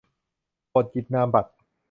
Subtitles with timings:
[0.69, 1.51] โปรดหยิบนามบัตร